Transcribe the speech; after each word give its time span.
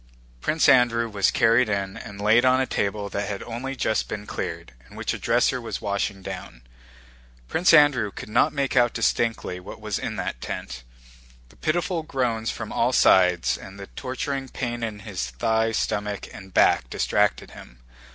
Prince 0.39 0.67
Andrew 0.67 1.07
was 1.07 1.29
carried 1.29 1.69
in 1.69 1.95
and 1.95 2.19
laid 2.19 2.43
on 2.43 2.59
a 2.59 2.65
table 2.65 3.07
that 3.09 3.29
had 3.29 3.43
only 3.43 3.75
just 3.75 4.07
been 4.09 4.25
cleared 4.25 4.73
and 4.87 4.97
which 4.97 5.13
a 5.13 5.19
dresser 5.19 5.61
was 5.61 5.79
washing 5.79 6.23
down. 6.23 6.63
Prince 7.47 7.71
Andrew 7.71 8.09
could 8.11 8.27
not 8.27 8.51
make 8.51 8.75
out 8.75 8.95
distinctly 8.95 9.59
what 9.59 9.79
was 9.79 9.99
in 9.99 10.15
that 10.15 10.41
tent. 10.41 10.81
The 11.49 11.55
pitiful 11.55 12.01
groans 12.01 12.49
from 12.49 12.73
all 12.73 12.93
sides 12.93 13.59
and 13.59 13.79
the 13.79 13.85
torturing 13.95 14.49
pain 14.49 14.81
in 14.81 15.01
his 15.01 15.29
thigh, 15.29 15.71
stomach, 15.71 16.27
and 16.33 16.51
back 16.51 16.89
distracted 16.89 17.51
him. 17.51 17.77